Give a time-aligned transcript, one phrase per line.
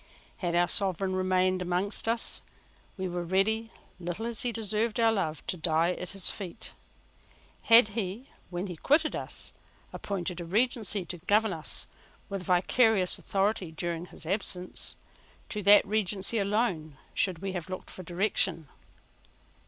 [0.37, 2.41] Had our Sovereign remained among us,
[2.97, 6.71] we were ready, little as he deserved our love, to die at his feet.
[7.61, 9.53] Had he, when he quitted us,
[9.93, 11.85] appointed a regency to govern us
[12.29, 14.95] with vicarious authority during his absence,
[15.49, 18.69] to that regency alone should we have looked for direction.